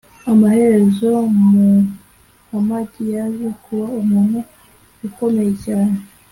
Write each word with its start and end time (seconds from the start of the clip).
amaherezo 0.31 1.09
muhamadi 1.51 3.03
yaje 3.13 3.47
kuba 3.63 3.85
umuntu 4.01 4.39
ukomeye 5.07 5.51
cyane 5.65 5.97